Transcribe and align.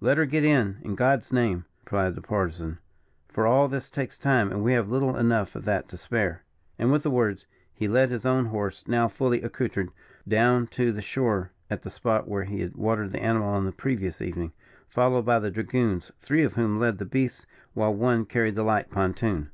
"Let 0.00 0.16
her 0.16 0.24
get 0.24 0.42
in, 0.42 0.78
in 0.80 0.94
God's 0.94 1.30
name!" 1.34 1.66
replied 1.84 2.14
the 2.14 2.22
Partisan, 2.22 2.78
"for 3.28 3.46
all 3.46 3.68
this 3.68 3.90
takes 3.90 4.16
time, 4.16 4.50
and 4.50 4.64
we 4.64 4.72
have 4.72 4.88
little 4.88 5.18
enough 5.18 5.54
of 5.54 5.66
that 5.66 5.86
to 5.90 5.98
spare." 5.98 6.44
And, 6.78 6.90
with 6.90 7.02
the 7.02 7.10
words, 7.10 7.44
he 7.74 7.86
led 7.86 8.08
his 8.08 8.24
own 8.24 8.46
horse, 8.46 8.84
now 8.88 9.06
fully 9.06 9.42
accoutered, 9.42 9.90
down 10.26 10.66
to 10.68 10.92
the 10.92 11.02
shore, 11.02 11.52
at 11.70 11.82
the 11.82 11.90
spot 11.90 12.26
where 12.26 12.44
he 12.44 12.62
had 12.62 12.74
watered 12.74 13.12
the 13.12 13.22
animal 13.22 13.50
on 13.52 13.66
the 13.66 13.70
previous 13.70 14.22
evening, 14.22 14.52
followed 14.88 15.26
by 15.26 15.38
the 15.38 15.50
dragoons, 15.50 16.10
three 16.20 16.42
of 16.42 16.54
whom 16.54 16.78
led 16.78 16.96
the 16.96 17.04
beasts, 17.04 17.44
while 17.74 17.92
one 17.92 18.24
carried 18.24 18.54
the 18.54 18.62
light 18.62 18.90
pontoon. 18.90 19.50